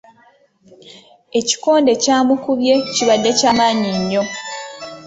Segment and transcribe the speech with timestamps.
[1.39, 4.23] Ekikonde ky'amukubye kibadde kya maanyi nnyo.